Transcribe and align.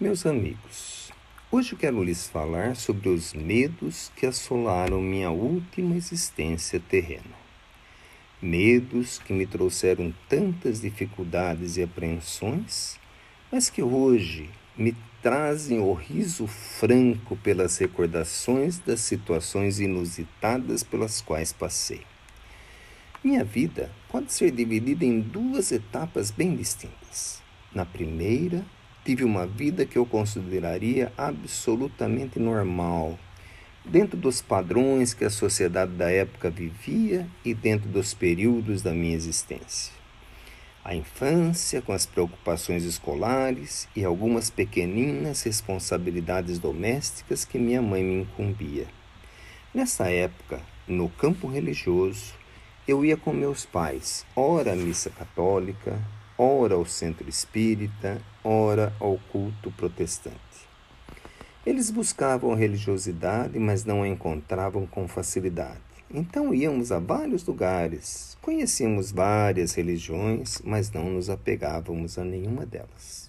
Meus 0.00 0.24
amigos, 0.24 1.12
hoje 1.52 1.76
quero 1.76 2.02
lhes 2.02 2.26
falar 2.26 2.74
sobre 2.74 3.10
os 3.10 3.34
medos 3.34 4.10
que 4.16 4.24
assolaram 4.24 4.98
minha 4.98 5.30
última 5.30 5.94
existência 5.94 6.80
terrena. 6.80 7.36
Medos 8.40 9.18
que 9.18 9.34
me 9.34 9.46
trouxeram 9.46 10.10
tantas 10.26 10.80
dificuldades 10.80 11.76
e 11.76 11.82
apreensões, 11.82 12.98
mas 13.52 13.68
que 13.68 13.82
hoje 13.82 14.48
me 14.74 14.96
trazem 15.20 15.80
o 15.80 15.92
riso 15.92 16.46
franco 16.46 17.36
pelas 17.36 17.76
recordações 17.76 18.78
das 18.78 19.00
situações 19.00 19.80
inusitadas 19.80 20.82
pelas 20.82 21.20
quais 21.20 21.52
passei. 21.52 22.00
Minha 23.22 23.44
vida 23.44 23.92
pode 24.08 24.32
ser 24.32 24.50
dividida 24.50 25.04
em 25.04 25.20
duas 25.20 25.70
etapas 25.70 26.30
bem 26.30 26.56
distintas. 26.56 27.42
Na 27.74 27.84
primeira, 27.84 28.64
tive 29.04 29.24
uma 29.24 29.46
vida 29.46 29.86
que 29.86 29.96
eu 29.96 30.04
consideraria 30.04 31.12
absolutamente 31.16 32.38
normal, 32.38 33.18
dentro 33.84 34.16
dos 34.16 34.42
padrões 34.42 35.14
que 35.14 35.24
a 35.24 35.30
sociedade 35.30 35.92
da 35.92 36.10
época 36.10 36.50
vivia 36.50 37.26
e 37.44 37.54
dentro 37.54 37.88
dos 37.88 38.12
períodos 38.12 38.82
da 38.82 38.92
minha 38.92 39.14
existência. 39.14 39.92
A 40.84 40.94
infância, 40.94 41.82
com 41.82 41.92
as 41.92 42.06
preocupações 42.06 42.84
escolares 42.84 43.86
e 43.94 44.04
algumas 44.04 44.48
pequeninas 44.48 45.42
responsabilidades 45.42 46.58
domésticas 46.58 47.44
que 47.44 47.58
minha 47.58 47.82
mãe 47.82 48.02
me 48.02 48.22
incumbia. 48.22 48.86
Nessa 49.74 50.10
época, 50.10 50.60
no 50.88 51.08
campo 51.08 51.46
religioso, 51.46 52.34
eu 52.88 53.04
ia 53.04 53.16
com 53.16 53.32
meus 53.32 53.64
pais, 53.64 54.26
ora 54.34 54.72
à 54.72 54.76
missa 54.76 55.10
católica, 55.10 56.00
ora 56.42 56.74
ao 56.74 56.86
centro 56.86 57.28
espírita, 57.28 58.18
ora 58.42 58.94
ao 58.98 59.18
culto 59.30 59.70
protestante. 59.72 60.38
Eles 61.66 61.90
buscavam 61.90 62.54
a 62.54 62.56
religiosidade, 62.56 63.58
mas 63.58 63.84
não 63.84 64.02
a 64.02 64.08
encontravam 64.08 64.86
com 64.86 65.06
facilidade. 65.06 65.82
Então 66.10 66.54
íamos 66.54 66.90
a 66.92 66.98
vários 66.98 67.44
lugares, 67.44 68.38
conhecíamos 68.40 69.12
várias 69.12 69.74
religiões, 69.74 70.62
mas 70.64 70.90
não 70.90 71.10
nos 71.10 71.28
apegávamos 71.28 72.16
a 72.16 72.24
nenhuma 72.24 72.64
delas. 72.64 73.28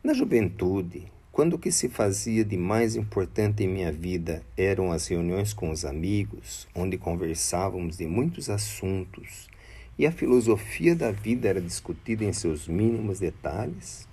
Na 0.00 0.14
juventude, 0.14 1.10
quando 1.32 1.54
o 1.54 1.58
que 1.58 1.72
se 1.72 1.88
fazia 1.88 2.44
de 2.44 2.56
mais 2.56 2.94
importante 2.94 3.64
em 3.64 3.68
minha 3.68 3.90
vida 3.90 4.44
eram 4.56 4.92
as 4.92 5.08
reuniões 5.08 5.52
com 5.52 5.68
os 5.68 5.84
amigos, 5.84 6.68
onde 6.76 6.96
conversávamos 6.96 7.96
de 7.96 8.06
muitos 8.06 8.48
assuntos 8.48 9.52
e 9.98 10.06
a 10.06 10.12
filosofia 10.12 10.94
da 10.94 11.10
vida 11.10 11.48
era 11.48 11.60
discutida 11.60 12.24
em 12.24 12.32
seus 12.32 12.66
mínimos 12.66 13.20
detalhes, 13.20 14.08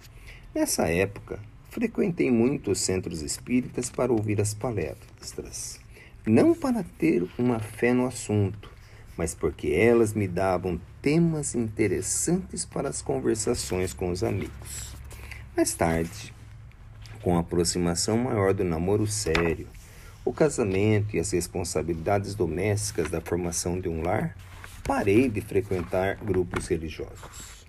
nessa 0.53 0.87
época 0.87 1.39
frequentei 1.69 2.29
muitos 2.29 2.79
centros 2.79 3.21
espíritas 3.21 3.89
para 3.89 4.11
ouvir 4.11 4.41
as 4.41 4.53
palestras, 4.53 5.79
não 6.25 6.53
para 6.53 6.83
ter 6.97 7.27
uma 7.37 7.59
fé 7.59 7.93
no 7.93 8.05
assunto, 8.05 8.69
mas 9.17 9.33
porque 9.33 9.69
elas 9.69 10.13
me 10.13 10.27
davam 10.27 10.79
temas 11.01 11.55
interessantes 11.55 12.65
para 12.65 12.89
as 12.89 13.01
conversações 13.01 13.93
com 13.93 14.11
os 14.11 14.23
amigos. 14.23 14.95
Mais 15.55 15.73
tarde, 15.73 16.33
com 17.21 17.37
a 17.37 17.39
aproximação 17.39 18.17
maior 18.17 18.53
do 18.53 18.63
namoro 18.63 19.07
sério, 19.07 19.67
o 20.23 20.31
casamento 20.33 21.15
e 21.15 21.19
as 21.19 21.31
responsabilidades 21.31 22.35
domésticas 22.35 23.09
da 23.09 23.21
formação 23.21 23.79
de 23.79 23.89
um 23.89 24.01
lar, 24.03 24.35
parei 24.83 25.29
de 25.29 25.41
frequentar 25.41 26.15
grupos 26.17 26.67
religiosos. 26.67 27.65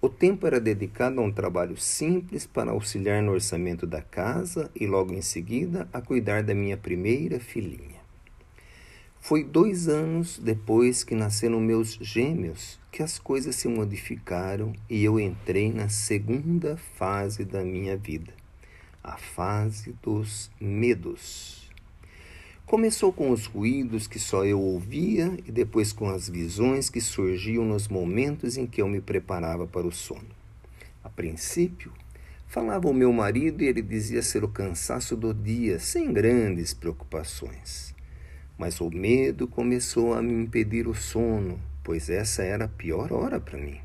O 0.00 0.08
tempo 0.08 0.46
era 0.46 0.60
dedicado 0.60 1.20
a 1.20 1.24
um 1.24 1.32
trabalho 1.32 1.76
simples 1.76 2.46
para 2.46 2.70
auxiliar 2.70 3.22
no 3.22 3.32
orçamento 3.32 3.86
da 3.86 4.00
casa 4.00 4.70
e 4.74 4.86
logo 4.86 5.12
em 5.12 5.22
seguida 5.22 5.88
a 5.92 6.00
cuidar 6.00 6.42
da 6.42 6.54
minha 6.54 6.76
primeira 6.76 7.40
filhinha. 7.40 7.98
Foi 9.20 9.42
dois 9.42 9.88
anos 9.88 10.38
depois 10.38 11.02
que 11.02 11.14
nasceram 11.14 11.60
meus 11.60 11.98
gêmeos 12.00 12.78
que 12.92 13.02
as 13.02 13.18
coisas 13.18 13.56
se 13.56 13.66
modificaram 13.66 14.72
e 14.88 15.04
eu 15.04 15.18
entrei 15.18 15.72
na 15.72 15.88
segunda 15.88 16.76
fase 16.96 17.44
da 17.44 17.64
minha 17.64 17.96
vida 17.96 18.32
a 19.02 19.16
fase 19.16 19.94
dos 20.02 20.50
medos. 20.60 21.67
Começou 22.68 23.10
com 23.10 23.30
os 23.30 23.46
ruídos 23.46 24.06
que 24.06 24.18
só 24.18 24.44
eu 24.44 24.60
ouvia 24.60 25.38
e 25.46 25.50
depois 25.50 25.90
com 25.90 26.10
as 26.10 26.28
visões 26.28 26.90
que 26.90 27.00
surgiam 27.00 27.64
nos 27.64 27.88
momentos 27.88 28.58
em 28.58 28.66
que 28.66 28.82
eu 28.82 28.86
me 28.86 29.00
preparava 29.00 29.66
para 29.66 29.86
o 29.86 29.90
sono. 29.90 30.28
A 31.02 31.08
princípio, 31.08 31.90
falava 32.46 32.86
o 32.86 32.92
meu 32.92 33.10
marido 33.10 33.62
e 33.62 33.66
ele 33.66 33.80
dizia 33.80 34.20
ser 34.20 34.44
o 34.44 34.48
cansaço 34.48 35.16
do 35.16 35.32
dia, 35.32 35.80
sem 35.80 36.12
grandes 36.12 36.74
preocupações. 36.74 37.94
Mas 38.58 38.82
o 38.82 38.90
medo 38.90 39.48
começou 39.48 40.12
a 40.12 40.20
me 40.20 40.34
impedir 40.34 40.86
o 40.86 40.94
sono, 40.94 41.58
pois 41.82 42.10
essa 42.10 42.42
era 42.42 42.66
a 42.66 42.68
pior 42.68 43.14
hora 43.14 43.40
para 43.40 43.58
mim. 43.58 43.80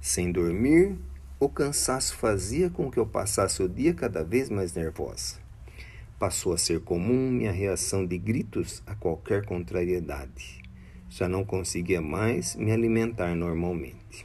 Sem 0.00 0.32
dormir, 0.32 0.96
o 1.38 1.48
cansaço 1.48 2.16
fazia 2.16 2.68
com 2.68 2.90
que 2.90 2.98
eu 2.98 3.06
passasse 3.06 3.62
o 3.62 3.68
dia 3.68 3.94
cada 3.94 4.24
vez 4.24 4.50
mais 4.50 4.74
nervosa. 4.74 5.41
Passou 6.22 6.52
a 6.52 6.56
ser 6.56 6.78
comum 6.78 7.32
minha 7.32 7.50
reação 7.50 8.06
de 8.06 8.16
gritos 8.16 8.80
a 8.86 8.94
qualquer 8.94 9.44
contrariedade. 9.44 10.62
Já 11.10 11.28
não 11.28 11.44
conseguia 11.44 12.00
mais 12.00 12.54
me 12.54 12.70
alimentar 12.70 13.34
normalmente. 13.34 14.24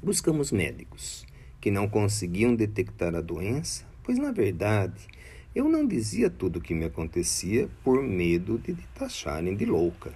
Buscamos 0.00 0.52
médicos 0.52 1.26
que 1.60 1.68
não 1.68 1.88
conseguiam 1.88 2.54
detectar 2.54 3.12
a 3.16 3.20
doença, 3.20 3.84
pois 4.04 4.18
na 4.18 4.30
verdade 4.30 5.08
eu 5.52 5.68
não 5.68 5.84
dizia 5.84 6.30
tudo 6.30 6.60
o 6.60 6.62
que 6.62 6.74
me 6.74 6.84
acontecia 6.84 7.68
por 7.82 8.00
medo 8.00 8.56
de 8.56 8.76
taxarem 8.94 9.56
de 9.56 9.66
louca. 9.66 10.14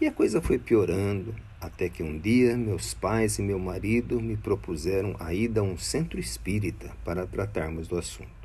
E 0.00 0.06
a 0.08 0.10
coisa 0.10 0.42
foi 0.42 0.58
piorando, 0.58 1.32
até 1.60 1.88
que 1.88 2.02
um 2.02 2.18
dia 2.18 2.56
meus 2.56 2.92
pais 2.92 3.38
e 3.38 3.42
meu 3.42 3.60
marido 3.60 4.20
me 4.20 4.36
propuseram 4.36 5.14
a 5.20 5.32
ida 5.32 5.60
a 5.60 5.62
um 5.62 5.78
centro 5.78 6.18
espírita 6.18 6.90
para 7.04 7.24
tratarmos 7.24 7.86
do 7.86 7.96
assunto. 7.96 8.41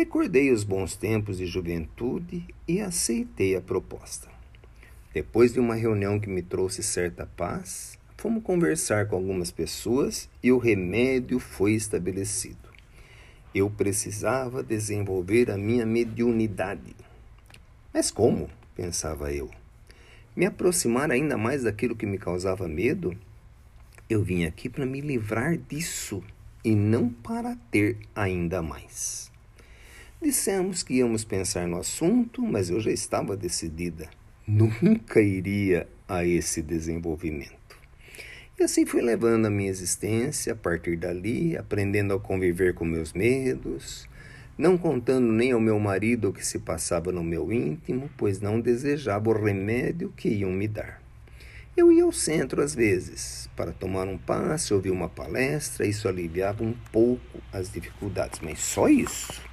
Recordei 0.00 0.50
os 0.50 0.64
bons 0.64 0.96
tempos 0.96 1.36
de 1.36 1.44
juventude 1.44 2.46
e 2.66 2.80
aceitei 2.80 3.54
a 3.54 3.60
proposta. 3.60 4.30
Depois 5.12 5.52
de 5.52 5.60
uma 5.60 5.74
reunião 5.74 6.18
que 6.18 6.30
me 6.30 6.40
trouxe 6.40 6.82
certa 6.82 7.26
paz, 7.26 7.98
fomos 8.16 8.42
conversar 8.42 9.08
com 9.08 9.16
algumas 9.16 9.50
pessoas 9.50 10.26
e 10.42 10.50
o 10.50 10.56
remédio 10.56 11.38
foi 11.38 11.74
estabelecido. 11.74 12.70
Eu 13.54 13.68
precisava 13.68 14.62
desenvolver 14.62 15.50
a 15.50 15.58
minha 15.58 15.84
mediunidade. 15.84 16.96
Mas 17.92 18.10
como? 18.10 18.48
pensava 18.74 19.30
eu 19.30 19.50
me 20.34 20.46
aproximar 20.46 21.10
ainda 21.10 21.36
mais 21.36 21.64
daquilo 21.64 21.94
que 21.94 22.06
me 22.06 22.16
causava 22.16 22.66
medo, 22.66 23.14
eu 24.08 24.22
vim 24.22 24.46
aqui 24.46 24.70
para 24.70 24.86
me 24.86 25.02
livrar 25.02 25.58
disso 25.58 26.24
e 26.64 26.74
não 26.74 27.10
para 27.10 27.54
ter 27.70 27.98
ainda 28.14 28.62
mais. 28.62 29.29
Dissemos 30.22 30.82
que 30.82 30.96
íamos 30.96 31.24
pensar 31.24 31.66
no 31.66 31.78
assunto, 31.78 32.42
mas 32.42 32.68
eu 32.68 32.78
já 32.78 32.90
estava 32.90 33.34
decidida. 33.34 34.06
Nunca 34.46 35.18
iria 35.18 35.88
a 36.06 36.26
esse 36.26 36.60
desenvolvimento. 36.60 37.54
E 38.58 38.62
assim 38.62 38.84
fui 38.84 39.00
levando 39.00 39.46
a 39.46 39.50
minha 39.50 39.70
existência 39.70 40.52
a 40.52 40.56
partir 40.56 40.98
dali, 40.98 41.56
aprendendo 41.56 42.12
a 42.12 42.20
conviver 42.20 42.74
com 42.74 42.84
meus 42.84 43.14
medos, 43.14 44.06
não 44.58 44.76
contando 44.76 45.32
nem 45.32 45.52
ao 45.52 45.60
meu 45.60 45.80
marido 45.80 46.28
o 46.28 46.32
que 46.34 46.44
se 46.44 46.58
passava 46.58 47.10
no 47.10 47.24
meu 47.24 47.50
íntimo, 47.50 48.10
pois 48.18 48.42
não 48.42 48.60
desejava 48.60 49.30
o 49.30 49.42
remédio 49.42 50.12
que 50.14 50.28
iam 50.28 50.50
me 50.50 50.68
dar. 50.68 51.00
Eu 51.74 51.90
ia 51.90 52.04
ao 52.04 52.12
centro 52.12 52.60
às 52.60 52.74
vezes, 52.74 53.48
para 53.56 53.72
tomar 53.72 54.06
um 54.06 54.18
passe, 54.18 54.74
ouvir 54.74 54.90
uma 54.90 55.08
palestra, 55.08 55.86
isso 55.86 56.06
aliviava 56.06 56.62
um 56.62 56.74
pouco 56.92 57.40
as 57.50 57.72
dificuldades, 57.72 58.40
mas 58.40 58.58
só 58.58 58.86
isso. 58.86 59.48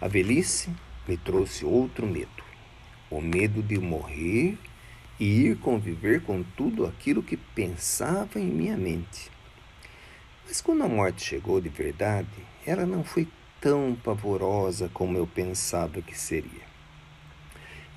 A 0.00 0.06
velhice 0.06 0.70
me 1.08 1.16
trouxe 1.16 1.64
outro 1.64 2.06
medo: 2.06 2.44
o 3.10 3.20
medo 3.20 3.60
de 3.60 3.78
morrer 3.78 4.56
e 5.18 5.24
ir 5.24 5.58
conviver 5.58 6.22
com 6.22 6.44
tudo 6.56 6.86
aquilo 6.86 7.20
que 7.20 7.36
pensava 7.36 8.38
em 8.38 8.46
minha 8.46 8.76
mente. 8.76 9.28
Mas 10.46 10.60
quando 10.60 10.84
a 10.84 10.88
morte 10.88 11.24
chegou 11.24 11.60
de 11.60 11.68
verdade, 11.68 12.28
ela 12.64 12.86
não 12.86 13.02
foi 13.02 13.26
tão 13.60 13.96
pavorosa 14.04 14.88
como 14.94 15.18
eu 15.18 15.26
pensava 15.26 16.00
que 16.00 16.16
seria. 16.16 16.68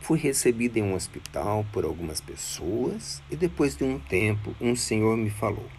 Fui 0.01 0.17
recebida 0.17 0.79
em 0.79 0.81
um 0.81 0.95
hospital 0.95 1.63
por 1.71 1.85
algumas 1.85 2.19
pessoas 2.19 3.21
e 3.29 3.35
depois 3.35 3.75
de 3.75 3.83
um 3.83 3.99
tempo 3.99 4.55
um 4.59 4.75
senhor 4.75 5.15
me 5.15 5.29
falou: 5.29 5.69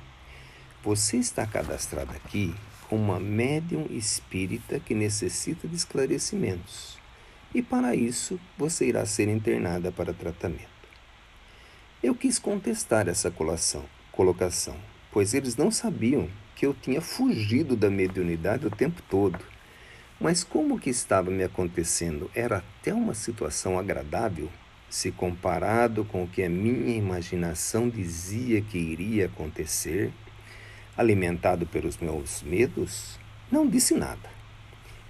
Você 0.85 1.17
está 1.17 1.45
cadastrada 1.45 2.13
aqui 2.13 2.55
uma 2.95 3.19
médium 3.19 3.87
espírita 3.91 4.79
que 4.79 4.95
necessita 4.95 5.67
de 5.67 5.75
esclarecimentos. 5.75 6.99
E 7.55 7.63
para 7.63 7.95
isso 7.95 8.39
você 8.57 8.87
irá 8.87 9.07
ser 9.07 9.29
internada 9.29 9.91
para 9.91 10.13
tratamento. 10.13 10.69
Eu 12.03 12.15
quis 12.15 12.39
contestar 12.39 13.09
essa 13.09 13.31
colação, 13.31 13.85
colocação, 14.11 14.77
pois 15.11 15.33
eles 15.33 15.57
não 15.57 15.71
sabiam 15.71 16.29
que 16.55 16.67
eu 16.67 16.75
tinha 16.75 17.01
fugido 17.01 17.77
da 17.77 17.89
mediunidade 17.89 18.67
o 18.67 18.71
tempo 18.71 19.01
todo. 19.09 19.39
Mas 20.21 20.45
como 20.45 20.79
que 20.79 20.91
estava 20.91 21.31
me 21.31 21.43
acontecendo? 21.43 22.31
Era 22.35 22.59
até 22.59 22.93
uma 22.93 23.15
situação 23.15 23.79
agradável, 23.79 24.51
se 24.91 25.11
comparado 25.11 26.05
com 26.05 26.25
o 26.25 26.29
que 26.29 26.43
a 26.43 26.49
minha 26.51 26.95
imaginação 26.95 27.89
dizia 27.89 28.61
que 28.61 28.77
iria 28.77 29.27
acontecer, 29.27 30.13
alimentado 30.97 31.67
pelos 31.67 31.97
meus 31.99 32.43
medos, 32.43 33.19
não 33.51 33.67
disse 33.67 33.95
nada. 33.95 34.31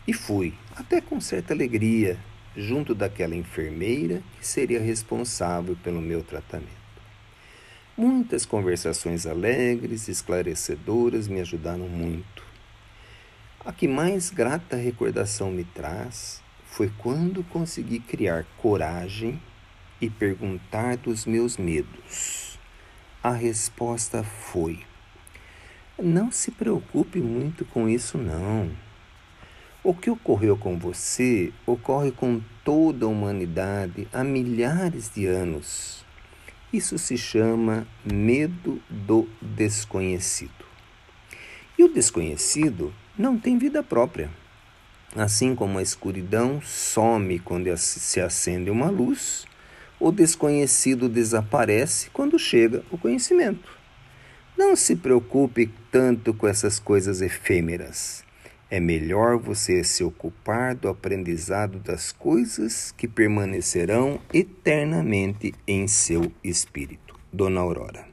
E 0.06 0.12
fui, 0.12 0.54
até 0.76 1.00
com 1.00 1.20
certa 1.20 1.52
alegria, 1.54 2.18
junto 2.56 2.94
daquela 2.94 3.34
enfermeira 3.34 4.22
que 4.38 4.46
seria 4.46 4.80
responsável 4.80 5.76
pelo 5.82 6.00
meu 6.00 6.22
tratamento. 6.22 6.82
Muitas 7.96 8.46
conversações 8.46 9.26
alegres, 9.26 10.08
esclarecedoras 10.08 11.28
me 11.28 11.40
ajudaram 11.40 11.88
muito. 11.88 12.42
A 13.64 13.72
que 13.72 13.86
mais 13.86 14.30
grata 14.30 14.76
recordação 14.76 15.50
me 15.50 15.62
traz 15.62 16.42
foi 16.64 16.90
quando 16.98 17.44
consegui 17.44 18.00
criar 18.00 18.44
coragem 18.56 19.40
e 20.00 20.10
perguntar 20.10 20.96
dos 20.96 21.26
meus 21.26 21.56
medos. 21.56 22.58
A 23.22 23.30
resposta 23.30 24.24
foi: 24.24 24.80
Não 26.04 26.32
se 26.32 26.50
preocupe 26.50 27.20
muito 27.20 27.64
com 27.64 27.88
isso, 27.88 28.18
não. 28.18 28.68
O 29.84 29.94
que 29.94 30.10
ocorreu 30.10 30.56
com 30.56 30.76
você 30.76 31.52
ocorre 31.64 32.10
com 32.10 32.40
toda 32.64 33.06
a 33.06 33.08
humanidade 33.08 34.08
há 34.12 34.24
milhares 34.24 35.08
de 35.14 35.26
anos. 35.26 36.04
Isso 36.72 36.98
se 36.98 37.16
chama 37.16 37.86
medo 38.04 38.82
do 38.90 39.28
desconhecido. 39.40 40.66
E 41.78 41.84
o 41.84 41.88
desconhecido 41.88 42.92
não 43.16 43.38
tem 43.38 43.56
vida 43.56 43.80
própria. 43.80 44.28
Assim 45.14 45.54
como 45.54 45.78
a 45.78 45.82
escuridão 45.82 46.60
some 46.60 47.38
quando 47.38 47.76
se 47.76 48.20
acende 48.20 48.72
uma 48.72 48.90
luz, 48.90 49.46
o 50.00 50.10
desconhecido 50.10 51.08
desaparece 51.08 52.10
quando 52.10 52.40
chega 52.40 52.82
o 52.90 52.98
conhecimento. 52.98 53.81
Não 54.56 54.76
se 54.76 54.96
preocupe 54.96 55.70
tanto 55.90 56.32
com 56.32 56.46
essas 56.46 56.78
coisas 56.78 57.20
efêmeras. 57.20 58.24
É 58.70 58.80
melhor 58.80 59.36
você 59.36 59.84
se 59.84 60.02
ocupar 60.02 60.74
do 60.74 60.88
aprendizado 60.88 61.78
das 61.78 62.10
coisas 62.10 62.90
que 62.92 63.06
permanecerão 63.06 64.18
eternamente 64.32 65.52
em 65.66 65.86
seu 65.86 66.32
espírito. 66.42 67.14
Dona 67.30 67.60
Aurora. 67.60 68.06